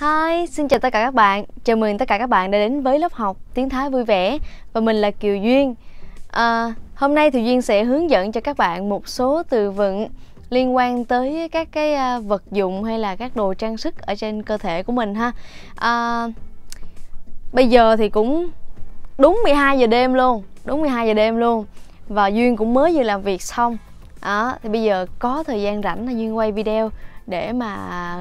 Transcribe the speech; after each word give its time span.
Hi, 0.00 0.46
xin 0.46 0.68
chào 0.68 0.80
tất 0.80 0.92
cả 0.92 1.04
các 1.04 1.14
bạn. 1.14 1.44
Chào 1.64 1.76
mừng 1.76 1.98
tất 1.98 2.08
cả 2.08 2.18
các 2.18 2.26
bạn 2.26 2.50
đã 2.50 2.58
đến 2.58 2.82
với 2.82 2.98
lớp 2.98 3.12
học 3.12 3.36
Tiếng 3.54 3.68
Thái 3.68 3.90
vui 3.90 4.04
vẻ 4.04 4.38
và 4.72 4.80
mình 4.80 4.96
là 4.96 5.10
Kiều 5.10 5.36
Duyên. 5.36 5.74
À, 6.30 6.74
hôm 6.94 7.14
nay 7.14 7.30
thì 7.30 7.44
Duyên 7.44 7.62
sẽ 7.62 7.84
hướng 7.84 8.10
dẫn 8.10 8.32
cho 8.32 8.40
các 8.40 8.56
bạn 8.56 8.88
một 8.88 9.08
số 9.08 9.42
từ 9.42 9.70
vựng 9.70 10.08
liên 10.50 10.76
quan 10.76 11.04
tới 11.04 11.48
các 11.48 11.68
cái 11.72 11.94
à, 11.94 12.18
vật 12.18 12.42
dụng 12.50 12.84
hay 12.84 12.98
là 12.98 13.16
các 13.16 13.36
đồ 13.36 13.54
trang 13.54 13.76
sức 13.76 14.02
ở 14.02 14.14
trên 14.14 14.42
cơ 14.42 14.58
thể 14.58 14.82
của 14.82 14.92
mình 14.92 15.14
ha. 15.14 15.32
À, 15.76 16.26
bây 17.52 17.68
giờ 17.68 17.96
thì 17.96 18.08
cũng 18.08 18.50
đúng 19.18 19.40
12 19.44 19.78
giờ 19.78 19.86
đêm 19.86 20.14
luôn, 20.14 20.42
đúng 20.64 20.80
12 20.80 21.06
giờ 21.08 21.14
đêm 21.14 21.36
luôn. 21.36 21.64
Và 22.08 22.26
Duyên 22.26 22.56
cũng 22.56 22.74
mới 22.74 22.92
vừa 22.94 23.02
làm 23.02 23.22
việc 23.22 23.42
xong. 23.42 23.76
À, 24.20 24.58
thì 24.62 24.68
bây 24.68 24.82
giờ 24.82 25.06
có 25.18 25.44
thời 25.46 25.62
gian 25.62 25.82
rảnh 25.82 26.06
là 26.06 26.12
Duyên 26.12 26.36
quay 26.36 26.52
video 26.52 26.90
để 27.26 27.52
mà 27.52 27.76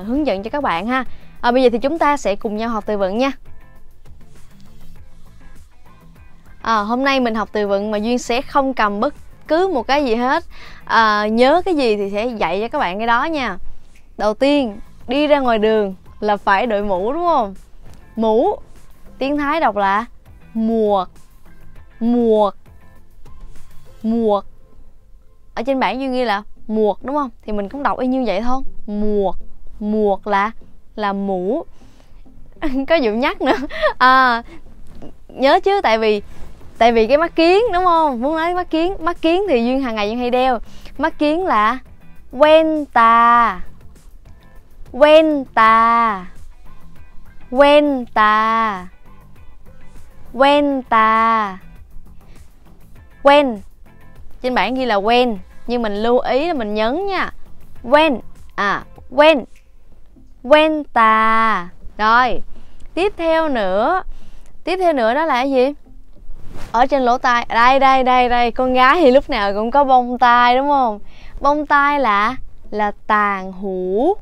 hướng 0.07 0.27
dẫn 0.27 0.43
cho 0.43 0.49
các 0.49 0.63
bạn 0.63 0.87
ha 0.87 1.05
à, 1.41 1.51
bây 1.51 1.63
giờ 1.63 1.69
thì 1.71 1.77
chúng 1.77 1.99
ta 1.99 2.17
sẽ 2.17 2.35
cùng 2.35 2.57
nhau 2.57 2.69
học 2.69 2.83
từ 2.87 2.97
vựng 2.97 3.17
nha. 3.17 3.31
À, 6.61 6.75
hôm 6.77 7.03
nay 7.03 7.19
mình 7.19 7.35
học 7.35 7.49
từ 7.51 7.67
vựng 7.67 7.91
mà 7.91 7.97
duyên 7.97 8.19
sẽ 8.19 8.41
không 8.41 8.73
cầm 8.73 8.99
bất 8.99 9.13
cứ 9.47 9.67
một 9.73 9.87
cái 9.87 10.05
gì 10.05 10.15
hết. 10.15 10.43
À, 10.85 11.27
nhớ 11.27 11.61
cái 11.65 11.75
gì 11.75 11.95
thì 11.95 12.09
sẽ 12.09 12.25
dạy 12.25 12.61
cho 12.61 12.67
các 12.67 12.79
bạn 12.79 12.97
cái 12.97 13.07
đó 13.07 13.25
nha. 13.25 13.57
Đầu 14.17 14.33
tiên 14.33 14.79
đi 15.07 15.27
ra 15.27 15.39
ngoài 15.39 15.59
đường 15.59 15.95
là 16.19 16.37
phải 16.37 16.67
đội 16.67 16.83
mũ 16.83 17.13
đúng 17.13 17.25
không? 17.25 17.55
Mũ 18.15 18.55
tiếng 19.17 19.37
thái 19.37 19.59
đọc 19.59 19.75
là 19.75 20.05
muột 20.53 21.07
muột 21.99 22.53
muột 24.03 24.45
ở 25.53 25.63
trên 25.63 25.79
bảng 25.79 25.99
duyên 25.99 26.13
ghi 26.13 26.23
là 26.23 26.43
muột 26.67 26.97
đúng 27.01 27.15
không? 27.15 27.29
Thì 27.41 27.53
mình 27.53 27.69
cũng 27.69 27.83
đọc 27.83 27.99
y 27.99 28.07
như 28.07 28.23
vậy 28.25 28.41
thôi. 28.41 28.61
Muột 28.87 29.35
muột 29.79 30.27
là 30.27 30.51
là 30.97 31.13
mũ. 31.13 31.65
Có 32.87 32.99
vụ 33.03 33.11
nhắc 33.11 33.41
nữa. 33.41 33.57
À 33.97 34.43
nhớ 35.27 35.59
chứ, 35.59 35.81
tại 35.83 35.97
vì 35.97 36.21
tại 36.77 36.91
vì 36.91 37.07
cái 37.07 37.17
mắt 37.17 37.35
kiến, 37.35 37.63
đúng 37.73 37.85
không? 37.85 38.21
Muốn 38.21 38.35
nói 38.35 38.53
mắt 38.53 38.69
kiến 38.69 38.93
mắt 38.99 39.21
kiến 39.21 39.43
thì 39.49 39.65
duyên 39.65 39.81
hàng 39.81 39.95
ngày 39.95 40.07
duyên 40.07 40.19
hay 40.19 40.31
đeo. 40.31 40.59
Mắt 40.97 41.19
kiến 41.19 41.45
là 41.45 41.79
quen 42.31 42.85
tà. 42.85 43.61
Quen 44.91 45.45
tà. 45.53 46.25
Quen 47.51 48.05
tà. 48.13 48.87
Quen 50.33 50.81
tà. 50.89 51.57
Quen. 53.23 53.61
Trên 54.41 54.55
bảng 54.55 54.75
ghi 54.75 54.85
là 54.85 54.95
quen, 54.95 55.37
nhưng 55.67 55.81
mình 55.81 56.03
lưu 56.03 56.19
ý 56.19 56.47
là 56.47 56.53
mình 56.53 56.73
nhấn 56.73 57.05
nha. 57.05 57.31
Quen. 57.83 58.19
À 58.55 58.83
quen 59.09 59.43
cuenta 60.49 61.69
rồi 61.97 62.41
tiếp 62.93 63.13
theo 63.17 63.49
nữa. 63.49 64.03
Tiếp 64.63 64.77
theo 64.77 64.93
nữa 64.93 65.13
đó 65.13 65.25
là 65.25 65.33
cái 65.33 65.51
gì? 65.51 65.73
Ở 66.71 66.85
trên 66.85 67.01
lỗ 67.01 67.17
tai. 67.17 67.45
Đây 67.49 67.79
đây 67.79 68.03
đây 68.03 68.29
đây. 68.29 68.51
Con 68.51 68.73
gái 68.73 68.99
thì 69.01 69.11
lúc 69.11 69.29
nào 69.29 69.53
cũng 69.53 69.71
có 69.71 69.83
bông 69.83 70.17
tai 70.17 70.55
đúng 70.55 70.69
không? 70.69 70.99
Bông 71.41 71.65
tai 71.65 71.99
là 71.99 72.35
là 72.71 72.91
tàn 73.07 73.51
hủ 73.51 74.17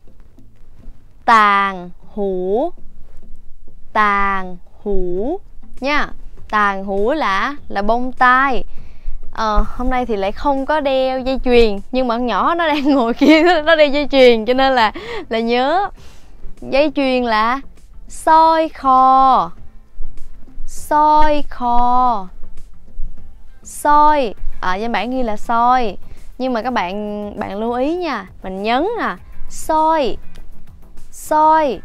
tàn 1.26 1.90
hủ 2.14 2.72
tàn 3.94 4.58
hủ 4.84 5.40
nha. 5.80 6.08
Tàn 6.50 6.86
hủ 6.86 7.12
là 7.12 7.56
là 7.68 7.82
bông 7.82 8.12
tai. 8.12 8.64
Ờ, 9.36 9.66
hôm 9.68 9.90
nay 9.90 10.06
thì 10.06 10.16
lại 10.16 10.32
không 10.32 10.66
có 10.66 10.80
đeo 10.80 11.20
dây 11.20 11.40
chuyền 11.46 11.80
nhưng 11.92 12.08
mà 12.08 12.16
con 12.16 12.26
nhỏ 12.26 12.56
nó 12.56 12.68
đang 12.68 12.84
ngồi 12.84 13.14
kia 13.20 13.44
nó 13.66 13.76
đeo 13.76 13.88
dây 13.88 14.08
chuyền 14.12 14.46
cho 14.46 14.54
nên 14.54 14.74
là 14.74 14.92
là 15.30 15.40
nhớ 15.40 15.90
dây 16.70 16.92
chuyền 16.96 17.24
là 17.24 17.62
soi 18.08 18.70
kho. 18.70 19.52
Soi 20.68 21.44
kho. 21.50 22.28
Soi. 23.64 24.34
Ở 24.62 24.72
à, 24.72 24.78
trên 24.78 24.92
bảng 24.92 25.12
ghi 25.12 25.24
là 25.24 25.38
soi. 25.38 25.98
Nhưng 26.38 26.54
mà 26.54 26.62
các 26.62 26.74
bạn 26.74 27.34
bạn 27.40 27.60
lưu 27.60 27.74
ý 27.74 27.96
nha 27.96 28.28
mình 28.44 28.64
nhấn 28.64 28.88
nè 29.00 29.16
soi. 29.50 30.18
Soi. 31.12 31.82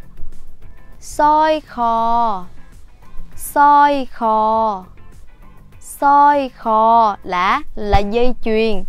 Soi 1.00 1.60
kho. 1.60 2.44
Soi 3.36 4.06
kho. 4.06 4.84
Soi 5.80 6.48
kho 6.48 7.16
là 7.22 7.62
là 7.74 7.98
dây 7.98 8.34
chuyền. 8.42 8.84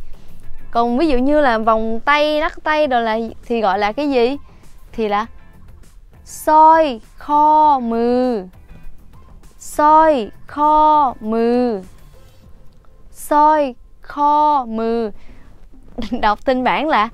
Còn 0.72 0.98
ví 0.98 1.08
dụ 1.08 1.18
như 1.18 1.42
là 1.42 1.58
vòng 1.58 2.00
tay 2.00 2.40
đắt 2.40 2.54
tay 2.64 2.88
rồi 2.88 3.02
là 3.02 3.18
thì 3.46 3.62
gọi 3.62 3.80
là 3.80 3.92
cái 3.92 4.10
gì? 4.10 4.38
Thì 4.92 5.08
là 5.08 5.26
soi, 6.32 7.02
kho 7.18 7.80
soi 9.58 10.32
kho 10.48 11.14
soi, 13.12 13.76
kho 14.02 14.66
đọc 16.22 16.46
tin 16.46 16.64
bản 16.64 16.88
là 16.88 17.10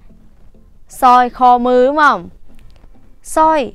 soi, 0.89 1.29
kho 1.29 1.57
mư 1.57 1.85
đúng 1.85 1.97
không? 1.97 2.29
Soi 3.23 3.73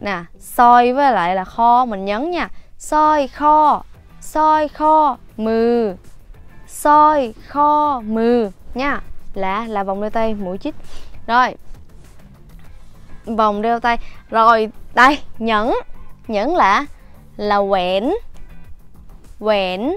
nè, 0.00 0.24
soi 0.38 0.92
với 0.92 1.12
lại 1.12 1.34
là 1.34 1.44
kho, 1.44 1.84
mình 1.84 2.04
nhấn 2.04 2.30
nha. 2.30 2.48
Soi, 2.78 3.28
kho 3.28 3.82
soi, 4.20 4.68
kho, 4.68 5.16
mừ. 5.36 5.94
Soi, 6.66 7.34
kho, 7.48 8.00
mừ 8.06 8.50
nha. 8.74 9.00
Là 9.34 9.66
là 9.66 9.82
vòng 9.84 10.00
đôi 10.00 10.10
tay 10.10 10.34
mũi 10.34 10.58
chích. 10.58 10.74
Rồi 11.26 11.54
vòng 13.26 13.62
đeo 13.62 13.80
tay. 13.80 13.98
Rồi, 14.30 14.68
đây, 14.94 15.18
nhẫn. 15.38 15.74
Nhẫn 16.28 16.56
là 16.56 16.86
là 17.36 17.58
quẹn. 17.70 18.10
Quẹn. 19.40 19.92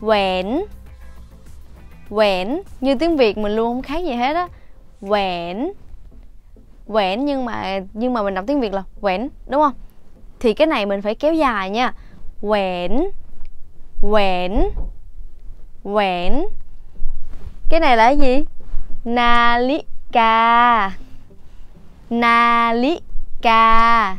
Quẹn. 0.00 0.64
Quẹn. 2.10 2.60
Như 2.80 2.94
tiếng 2.94 3.16
việt 3.16 3.38
mình 3.38 3.56
luôn 3.56 3.74
không 3.74 3.82
khác 3.82 4.04
gì 4.04 4.12
hết 4.12 4.34
á. 4.34 4.48
Quẹn. 5.08 5.72
Quẹn 6.86 7.24
nhưng 7.24 7.44
mà 7.44 7.80
nhưng 7.92 8.14
mà 8.14 8.22
mình 8.22 8.34
đọc 8.34 8.44
tiếng 8.46 8.60
việt 8.60 8.74
là 8.74 8.82
quẹn, 9.00 9.28
đúng 9.46 9.62
không? 9.62 9.72
Thì 10.40 10.54
cái 10.54 10.66
này 10.66 10.86
mình 10.86 11.02
phải 11.02 11.14
kéo 11.14 11.34
dài 11.34 11.70
nha. 11.70 11.92
Quẹn. 12.40 13.04
Quẹn. 14.10 14.52
Quẹn. 15.82 16.44
Cái 17.68 17.80
này 17.80 17.96
là 17.96 18.06
cái 18.06 18.18
gì? 18.18 18.44
Nalika 19.04 20.90
na 22.10 22.72
lý 22.72 23.00
ca 23.42 24.16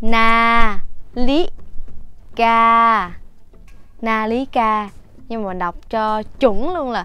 na 0.00 0.78
lý 1.14 1.48
ca 2.36 3.10
na 4.00 4.26
lý 4.26 4.44
ca 4.44 4.88
nhưng 5.28 5.44
mà 5.44 5.54
đọc 5.54 5.74
cho 5.90 6.22
chuẩn 6.40 6.74
luôn 6.74 6.90
là 6.90 7.04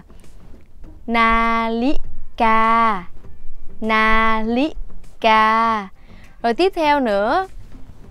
na 1.06 1.68
lý 1.68 1.96
ca 2.36 3.04
na 3.80 4.42
lý 4.46 4.74
ca 5.20 5.88
rồi 6.42 6.54
tiếp 6.54 6.72
theo 6.76 7.00
nữa 7.00 7.46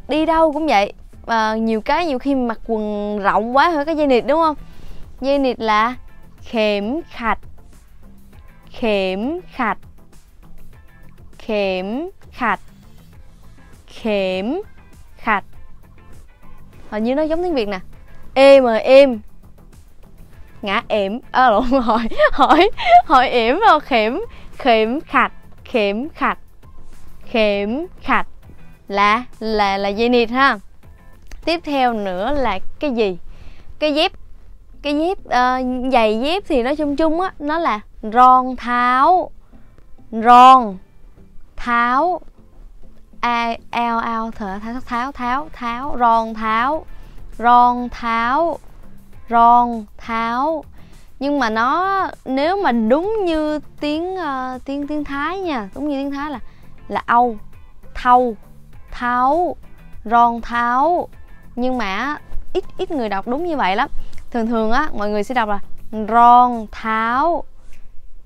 đi 0.07 0.25
đâu 0.25 0.53
cũng 0.53 0.67
vậy. 0.67 0.93
À, 1.25 1.55
nhiều 1.55 1.81
cái 1.81 2.05
nhiều 2.05 2.19
khi 2.19 2.35
mặc 2.35 2.59
quần 2.67 3.19
rộng 3.19 3.55
quá 3.55 3.69
hơi 3.69 3.85
cái 3.85 3.95
dây 3.95 4.07
nịt 4.07 4.23
đúng 4.27 4.39
không? 4.41 4.55
Dây 5.21 5.39
nịt 5.39 5.59
là 5.59 5.95
khểm 6.51 7.01
khạch. 7.09 7.39
Khểm 8.79 9.39
khạch 9.53 9.77
khém 11.47 12.09
khạch. 12.31 12.59
Khém 13.87 14.53
khạch. 15.17 15.43
Hình 16.89 17.03
như 17.03 17.15
nó 17.15 17.23
giống 17.23 17.43
tiếng 17.43 17.55
việt 17.55 17.67
nè. 17.67 17.79
Êm 18.33 18.63
mà 18.63 18.75
êm. 18.75 19.19
Ngã 20.61 20.83
ẻm. 20.87 21.19
À, 21.31 21.49
lộn 21.49 21.63
hỏi 21.81 22.07
hỏi 22.31 22.69
hỏi 23.05 23.29
ẻm 23.29 23.59
vào 23.67 23.79
khém 23.79 24.19
khém 24.57 24.99
khạch 25.01 25.31
khém 25.65 26.09
khạch. 26.09 26.37
Khém 27.25 27.85
khạch. 28.01 28.27
Là 28.87 29.23
là 29.39 29.77
là 29.77 29.89
dây 29.89 30.09
nịt 30.09 30.29
ha. 30.29 30.57
Tiếp 31.45 31.61
theo 31.63 31.93
nữa 31.93 32.31
là 32.31 32.59
cái 32.79 32.91
gì? 32.91 33.17
Cái 33.79 33.93
dép 33.93 34.11
cái 34.81 34.99
dép 34.99 35.17
uh, 35.17 35.91
giày 35.93 36.19
dép 36.19 36.43
thì 36.47 36.63
nói 36.63 36.75
chung 36.75 36.95
chung 36.95 37.21
á 37.21 37.31
nó 37.39 37.57
là 37.57 37.79
ron 38.01 38.55
tháo. 38.55 39.31
Ron 40.11 40.77
tháo. 41.57 42.21
A 43.21 43.57
ao 43.71 43.99
ao 43.99 44.31
thở 44.31 44.59
tháo 44.59 44.73
tháo 44.85 45.11
tháo 45.11 45.49
tháo 45.53 45.95
ron 45.99 46.33
tháo. 46.33 46.85
Ron 47.37 47.89
tháo. 47.89 48.59
Ron 49.29 49.85
tháo. 49.97 50.63
Nhưng 51.19 51.39
mà 51.39 51.49
nó 51.49 52.01
nếu 52.25 52.61
mà 52.63 52.71
đúng 52.71 53.15
như 53.25 53.59
tiếng 53.79 54.15
uh, 54.15 54.65
tiếng 54.65 54.87
tiếng 54.87 55.03
thái 55.03 55.39
nha 55.39 55.69
đúng 55.75 55.89
như 55.89 55.95
tiếng 55.95 56.11
thái 56.11 56.31
là 56.31 56.39
là 56.87 57.03
âu. 57.05 57.37
Thâu 57.93 58.37
tháo. 58.91 59.55
Ron 60.05 60.41
tháo. 60.41 61.07
Nhưng 61.55 61.77
mà 61.77 62.17
ít 62.53 62.63
ít 62.77 62.91
người 62.91 63.09
đọc 63.09 63.27
đúng 63.27 63.45
như 63.45 63.57
vậy 63.57 63.75
lắm. 63.75 63.89
Thường 64.31 64.47
thường 64.47 64.71
á 64.71 64.89
mọi 64.93 65.09
người 65.09 65.23
sẽ 65.23 65.35
đọc 65.35 65.49
là 65.49 65.59
ron 65.91 66.65
tháo 66.71 67.43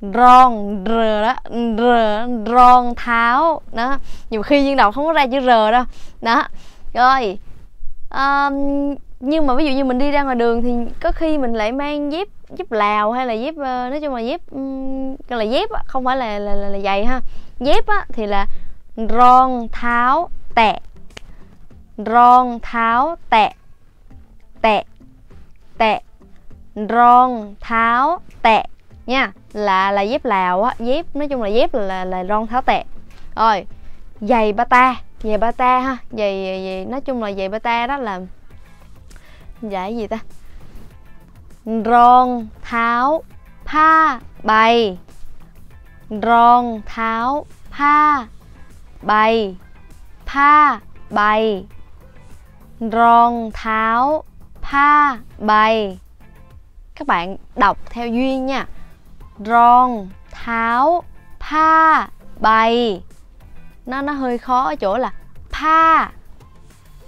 ron 0.01 0.83
r 0.85 0.89
đó 1.21 1.35
r 1.77 1.81
ron 2.51 2.95
tháo. 2.95 3.61
Đó. 3.73 3.97
Nhiều 4.29 4.41
khi 4.41 4.65
viên 4.65 4.77
đọc 4.77 4.95
không 4.95 5.05
có 5.05 5.13
ra 5.13 5.27
chữ 5.27 5.39
r 5.39 5.47
đâu. 5.47 5.83
Đó. 6.21 6.43
Rồi 6.93 7.39
um, 8.09 8.95
nhưng 9.19 9.47
mà 9.47 9.55
ví 9.55 9.65
dụ 9.65 9.71
như 9.71 9.83
mình 9.83 9.99
đi 9.99 10.11
ra 10.11 10.23
ngoài 10.23 10.35
đường 10.35 10.61
thì 10.61 10.93
có 11.01 11.11
khi 11.11 11.37
mình 11.37 11.53
lại 11.53 11.71
mang 11.71 12.11
dép 12.11 12.27
dép 12.57 12.71
lào 12.71 13.11
hay 13.11 13.25
là 13.25 13.33
dép 13.33 13.55
ờ, 13.57 13.89
nói 13.89 14.01
chung 14.01 14.15
là 14.15 14.21
dép 14.21 14.41
um, 14.51 15.15
là 15.29 15.43
dép 15.43 15.69
không 15.85 16.05
phải 16.05 16.17
là 16.17 16.39
là, 16.39 16.55
là 16.55 16.69
là 16.69 16.79
giày 16.79 17.05
ha. 17.05 17.21
Dép 17.59 17.87
á, 17.87 18.05
thì 18.13 18.25
là 18.25 18.45
ron 18.95 19.67
tháo 19.71 20.29
tẹ. 20.55 20.79
Ron 21.97 22.59
tháo 22.61 23.15
tẹ. 23.29 23.53
Tẹ. 24.61 24.83
Tẹ. 25.77 26.01
Ron 26.75 27.55
tháo 27.59 28.19
tẹ 28.41 28.65
nha 29.11 29.31
là 29.53 29.91
là 29.91 30.01
dép 30.01 30.25
lào 30.25 30.63
á 30.63 30.75
dép 30.79 31.05
nói 31.15 31.27
chung 31.27 31.41
là 31.41 31.47
dép 31.47 31.73
là 31.73 31.81
là, 31.81 32.05
là 32.05 32.23
ron 32.23 32.47
tháo 32.47 32.61
tệ. 32.61 32.83
rồi 33.35 33.65
giày 34.21 34.53
bata 34.53 34.95
giày 35.23 35.37
bata 35.37 35.79
ha 35.79 35.97
giày, 36.11 36.61
giày 36.65 36.85
nói 36.85 37.01
chung 37.01 37.23
là 37.23 37.31
giày 37.33 37.49
bata 37.49 37.87
đó 37.87 37.97
là 37.97 38.19
dạ, 39.61 39.69
giải 39.69 39.97
gì 39.97 40.07
ta? 40.07 40.19
Ron 41.65 42.47
tháo 42.61 43.23
pha 43.65 44.19
bày. 44.43 44.97
Ron 46.09 46.81
tháo 46.85 47.45
pha 47.71 48.27
bày. 49.01 49.55
Pha 50.25 50.79
bày. 51.09 51.65
Ron 52.79 53.51
tháo 53.53 54.23
pha 54.61 55.17
bày. 55.37 55.99
Các 56.95 57.07
bạn 57.07 57.37
đọc 57.55 57.77
theo 57.89 58.07
duyên 58.07 58.45
nha 58.45 58.65
ron 59.45 60.09
tháo 60.31 61.03
pha 61.39 62.07
bày. 62.39 63.03
Nó 63.85 64.01
nó 64.01 64.13
hơi 64.13 64.37
khó 64.37 64.63
ở 64.63 64.75
chỗ 64.75 64.97
là 64.97 65.11
pha. 65.49 66.11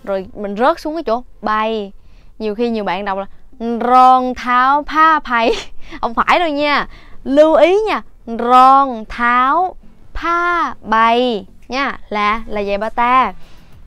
Rồi 0.03 0.27
mình 0.33 0.56
rớt 0.57 0.80
xuống 0.80 0.95
cái 0.95 1.03
chỗ 1.03 1.24
bày. 1.41 1.91
Nhiều 2.39 2.56
khi 2.56 2.69
nhiều 2.69 2.83
bạn 2.83 3.06
đọc 3.06 3.18
là 3.18 3.25
ron 3.59 4.33
tháo 4.35 4.83
pha 4.83 5.19
bay, 5.19 5.51
không 6.01 6.13
phải 6.13 6.39
đâu 6.39 6.50
nha. 6.50 6.88
Lưu 7.24 7.56
ý 7.56 7.77
nha. 7.88 8.01
Ron 8.25 9.06
tháo 9.09 9.75
pha 10.13 10.74
bày 10.81 11.45
nha. 11.68 12.00
Là 12.09 12.41
là 12.47 12.63
giày 12.63 12.77
bata 12.77 13.33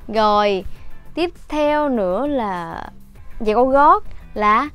rồi 0.08 0.64
tiếp 1.14 1.30
theo 1.48 1.88
nữa 1.88 2.26
là 2.26 2.82
giày 3.40 3.54
cao 3.54 3.64
gót 3.66 4.04
là 4.34 4.68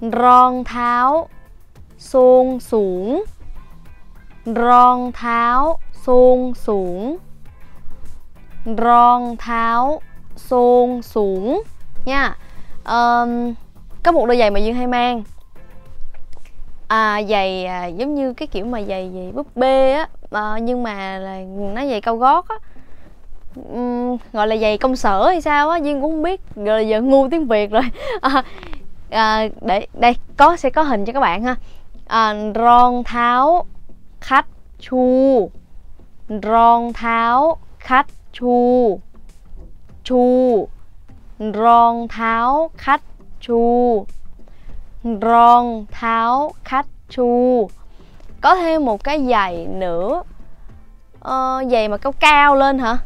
ron 0.00 0.64
tháo 0.64 1.28
xôn 1.98 2.60
xuống 2.60 3.24
tháo 5.14 5.78
xôn 6.06 6.54
xuống 6.54 7.18
tháo 9.38 10.00
xôn 10.36 11.02
xuống 11.02 11.62
nha. 12.04 12.36
Um, 12.84 13.54
có 14.02 14.12
một 14.12 14.26
đôi 14.26 14.38
giày 14.38 14.50
mà 14.50 14.60
dương 14.60 14.74
hay 14.74 14.86
mang. 14.86 15.22
À, 16.88 17.22
giày 17.28 17.64
à, 17.64 17.86
giống 17.86 18.14
như 18.14 18.32
cái 18.32 18.48
kiểu 18.48 18.64
mà 18.64 18.82
giày 18.82 19.10
giày 19.14 19.32
búp 19.32 19.56
bê 19.56 19.92
á. 19.92 20.08
À, 20.30 20.58
nhưng 20.62 20.82
mà 20.82 21.18
là 21.18 21.40
nó 21.74 21.86
giày 21.86 22.00
cao 22.00 22.16
gót 22.16 22.48
á. 22.48 22.56
Um, 23.72 24.16
gọi 24.32 24.46
là 24.46 24.56
giày 24.56 24.78
công 24.78 24.96
sở 24.96 25.26
hay 25.28 25.40
sao 25.40 25.70
á 25.70 25.78
duyên 25.78 26.00
cũng 26.00 26.12
không 26.12 26.22
biết. 26.22 26.40
Rồi 26.56 26.88
giờ 26.88 27.00
ngu 27.00 27.28
tiếng 27.28 27.46
việt 27.46 27.70
rồi. 27.70 27.82
À, 28.20 28.42
à, 29.10 29.48
để 29.60 29.86
đây 29.94 30.16
có 30.36 30.56
sẽ 30.56 30.70
có 30.70 30.82
hình 30.82 31.04
cho 31.04 31.12
các 31.12 31.20
bạn 31.20 31.42
ha 31.42 31.56
à, 32.06 32.34
tháo 33.04 33.66
khách 34.20 34.46
chu. 34.78 35.50
Ron 36.28 36.92
tháo 36.92 37.58
khách 37.78 38.06
chu. 38.32 39.00
Tháo 42.08 42.78
tháo 45.90 46.52
có 48.40 48.54
thêm 48.54 48.84
một 48.84 49.04
cái 49.04 49.26
giày 49.30 49.66
nữa. 49.66 50.22
Ờ, 51.20 51.64
giày 51.70 51.88
mà 51.88 51.96
cao 51.96 52.12
cao 52.12 52.54
lên 52.54 52.78
hả? 52.78 52.98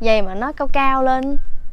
Giày 0.00 0.22
mà 0.22 0.34
nó 0.34 0.52
cao 0.52 0.68
cao 0.72 1.02
lên 1.02 1.22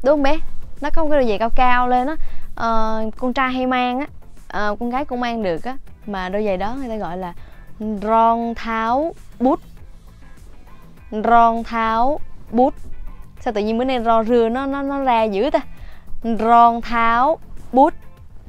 đúng 0.04 0.12
không 0.12 0.22
bé? 0.22 0.38
Nó 0.80 0.90
có 0.90 1.02
một 1.02 1.10
cái 1.10 1.18
đôi 1.18 1.28
giày 1.28 1.38
cao 1.38 1.50
cao 1.50 1.88
lên 1.88 2.06
á. 2.06 2.16
Ờ, 2.54 3.04
con 3.18 3.32
trai 3.32 3.52
hay 3.52 3.66
mang 3.66 3.98
á. 3.98 4.06
Ờ, 4.48 4.76
con 4.80 4.90
gái 4.90 5.04
cũng 5.04 5.20
mang 5.20 5.42
được 5.42 5.64
á 5.64 5.76
mà 6.08 6.28
đôi 6.28 6.44
giày 6.44 6.56
đó 6.56 6.74
người 6.78 6.88
ta 6.88 6.96
gọi 6.96 7.16
là 7.18 7.32
ron 7.78 8.54
tháo 8.56 9.14
bút. 9.40 9.60
Ron 11.10 11.64
tháo 11.64 12.20
bút. 12.50 12.74
Sao 13.40 13.52
tự 13.52 13.60
nhiên 13.60 13.78
bữa 13.78 13.84
nay 13.84 14.00
ro 14.04 14.24
rưa 14.24 14.48
nó 14.48 14.66
nó 14.66 14.82
nó 14.82 15.00
ra 15.00 15.22
dữ 15.22 15.50
ta? 15.50 15.60
Ron 16.22 16.80
tháo 16.80 17.38
bút. 17.72 17.94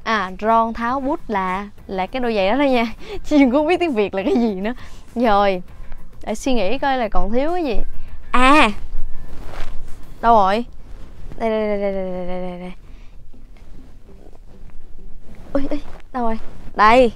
À 0.04 0.31
ron 0.40 0.74
tháo 0.74 1.00
bút 1.00 1.19
là 1.28 1.69
là 1.88 2.06
cái 2.07 2.19
đôi 2.19 2.36
giày 2.36 2.50
đó 2.50 2.56
thôi 2.57 2.69
nha. 2.69 2.86
Chứ 3.24 3.38
cũng 3.40 3.52
không 3.52 3.68
biết 3.68 3.80
tiếng 3.80 3.94
việt 3.94 4.13
là 4.13 4.24
cái 4.24 4.36
gì 4.36 4.56
nữa. 4.56 4.74
Rồi 5.16 5.62
để 6.25 6.36
suy 6.36 6.54
nghĩ 6.54 6.78
coi 6.78 6.98
là 6.98 7.10
còn 7.10 7.31
thiếu 7.31 7.51
cái 7.54 7.63
gì. 7.63 7.78
À 8.31 8.69
đâu 10.22 10.36
rồi? 10.36 10.66
Đây 11.38 11.50
đây 11.50 11.68
đây 11.68 11.80
đây 11.80 11.94
đây 11.94 12.28
đây 12.28 12.42
đây, 12.42 12.60
đây. 12.60 12.72
ui, 15.54 15.63
ui 15.69 15.80
đâu 16.13 16.24
rồi? 16.24 16.40
Đây 16.75 17.12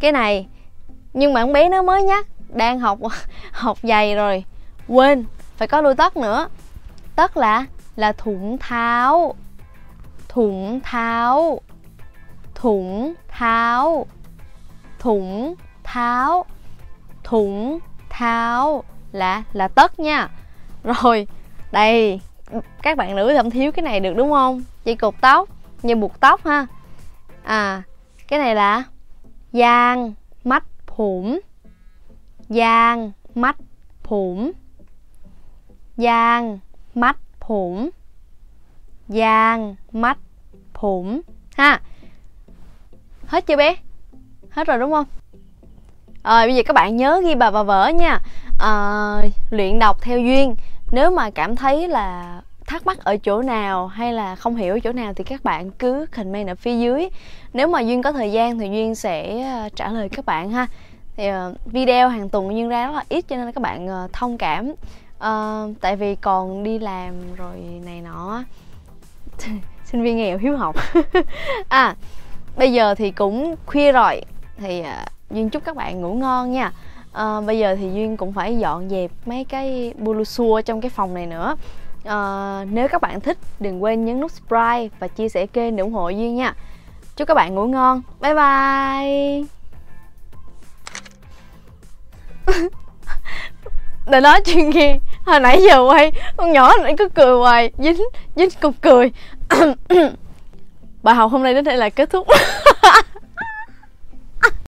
cái 0.00 0.12
này, 0.12 0.48
nhưng 1.12 1.32
mà 1.32 1.42
con 1.42 1.52
bé 1.52 1.68
nó 1.68 1.82
mới 1.82 2.02
nhắc, 2.02 2.26
đang 2.48 2.78
học 2.78 2.98
học 3.52 3.78
giày 3.82 4.14
rồi. 4.14 4.44
Quên, 4.88 5.24
phải 5.56 5.68
có 5.68 5.80
đôi 5.80 5.94
tất 5.94 6.16
nữa. 6.16 6.48
Tất 7.16 7.36
là 7.36 7.64
là 7.96 8.12
thủng 8.12 8.58
tháo. 8.58 9.34
Thủng 10.28 10.80
tháo. 10.80 11.60
Thủng 12.54 13.14
tháo. 13.28 14.06
Thủng 14.98 15.54
tháo. 15.84 16.46
Thủng 17.24 17.78
tháo 18.08 18.84
là 19.12 19.42
là 19.52 19.68
tất 19.68 20.00
nha. 20.00 20.28
Rồi, 20.84 21.26
đây, 21.72 22.20
các 22.82 22.96
bạn 22.96 23.16
nữ 23.16 23.34
không 23.36 23.50
thiếu 23.50 23.72
cái 23.72 23.82
này 23.82 24.00
được 24.00 24.14
đúng 24.16 24.30
không? 24.30 24.62
Dây 24.84 24.96
cột 24.96 25.14
tóc 25.20 25.48
như 25.82 25.96
buộc 25.96 26.20
tóc 26.20 26.46
ha. 26.46 26.66
À 27.42 27.82
cái 28.28 28.38
này 28.38 28.54
là 28.54 28.82
giang 29.56 30.14
mắt 30.44 30.64
phủm. 30.86 31.38
Giang 32.48 33.12
mắt 33.34 33.56
phủm. 34.02 34.52
Giang 35.96 36.58
mắt 36.94 37.16
phủm. 37.40 37.88
Giang 39.08 39.76
mắt 39.92 40.18
phủm. 40.74 41.20
Ha. 41.56 41.80
Hết 43.26 43.46
chưa 43.46 43.56
bé? 43.56 43.76
Hết 44.50 44.66
rồi 44.66 44.78
đúng 44.78 44.92
không? 44.92 45.06
À, 46.22 46.46
bây 46.46 46.54
giờ 46.54 46.62
các 46.66 46.72
bạn 46.72 46.96
nhớ 46.96 47.20
ghi 47.24 47.34
bà 47.34 47.50
và 47.50 47.62
vở 47.62 47.88
nha. 47.88 48.18
À, 48.58 49.16
luyện 49.50 49.78
đọc 49.78 50.02
theo 50.02 50.18
duyên. 50.18 50.56
Nếu 50.90 51.10
mà 51.10 51.30
cảm 51.30 51.56
thấy 51.56 51.88
là 51.88 52.40
thắc 52.66 52.86
mắc 52.86 53.04
ở 53.04 53.16
chỗ 53.16 53.42
nào 53.42 53.86
hay 53.86 54.12
là 54.12 54.36
không 54.36 54.56
hiểu 54.56 54.74
ở 54.74 54.80
chỗ 54.80 54.92
nào 54.92 55.12
thì 55.14 55.24
các 55.24 55.44
bạn 55.44 55.70
cứ 55.70 56.06
comment 56.16 56.48
ở 56.48 56.54
phía 56.54 56.78
dưới. 56.78 57.08
Nếu 57.52 57.68
mà 57.68 57.80
duyên 57.80 58.02
có 58.02 58.12
thời 58.12 58.32
gian 58.32 58.58
thì 58.58 58.68
duyên 58.68 58.94
sẽ 58.94 59.42
ờ, 59.42 59.68
trả 59.76 59.88
lời 59.88 60.08
các 60.08 60.26
bạn 60.26 60.50
ha. 60.50 60.66
Thì 61.16 61.28
uh, 61.28 61.64
video 61.64 62.08
hàng 62.08 62.28
tuần 62.28 62.54
duyên 62.54 62.68
ra 62.68 62.86
rất 62.86 62.92
là 62.94 63.04
ít 63.08 63.24
cho 63.28 63.36
nên 63.36 63.52
các 63.52 63.60
bạn 63.62 64.04
uh, 64.04 64.12
thông 64.12 64.38
cảm. 64.38 64.70
Uh, 65.16 65.80
tại 65.80 65.96
vì 65.96 66.14
còn 66.14 66.62
đi 66.62 66.78
làm 66.78 67.34
rồi 67.36 67.56
này 67.84 68.00
nọ. 68.00 68.44
Sinh 69.84 70.02
viên 70.02 70.16
nghèo 70.16 70.38
hiếu 70.38 70.56
học. 70.56 70.76
À 71.68 71.94
bây 72.56 72.72
giờ 72.72 72.94
thì 72.94 73.10
cũng 73.10 73.54
khuya 73.66 73.92
rồi. 73.92 74.20
Thì 74.56 74.80
uh, 74.80 74.86
duyên 75.30 75.50
chúc 75.50 75.64
các 75.64 75.76
bạn 75.76 76.00
ngủ 76.00 76.14
ngon 76.14 76.52
nha. 76.52 76.72
Uh, 77.10 77.46
bây 77.46 77.58
giờ 77.58 77.76
thì 77.76 77.90
duyên 77.92 78.16
cũng 78.16 78.32
phải 78.32 78.58
dọn 78.58 78.88
dẹp 78.88 79.10
mấy 79.26 79.44
cái 79.44 79.94
bulu 79.98 80.24
xua 80.24 80.60
trong 80.60 80.80
cái 80.80 80.90
phòng 80.90 81.14
này 81.14 81.26
nữa 81.26 81.56
à, 82.06 82.64
nếu 82.70 82.88
các 82.88 83.00
bạn 83.00 83.20
thích 83.20 83.38
đừng 83.60 83.82
quên 83.82 84.04
nhấn 84.04 84.20
nút 84.20 84.30
subscribe 84.30 84.88
và 84.98 85.08
chia 85.08 85.28
sẻ 85.28 85.46
kênh 85.46 85.76
để 85.76 85.82
ủng 85.82 85.92
hộ 85.92 86.08
duyên 86.08 86.36
nha. 86.36 86.54
Chúc 87.16 87.28
các 87.28 87.34
bạn 87.34 87.54
ngủ 87.54 87.66
ngon. 87.66 88.02
Bye 88.20 88.34
bye. 88.34 89.44
Để 94.06 94.20
nói 94.20 94.40
chuyện 94.44 94.72
kia 94.72 94.96
hồi 95.26 95.40
nãy 95.40 95.62
giờ 95.62 95.80
quay 95.88 96.12
con 96.36 96.52
nhỏ 96.52 96.72
nãy 96.82 96.94
cứ 96.98 97.08
cười 97.08 97.34
hoài 97.38 97.70
dính 97.78 98.02
dính 98.36 98.50
cục 98.60 98.74
cười. 98.80 99.12
Bài 101.02 101.14
học 101.14 101.30
hôm 101.32 101.42
nay 101.42 101.54
đến 101.54 101.64
đây 101.64 101.76
là 101.76 101.88
kết 101.88 102.10
thúc. 102.10 102.26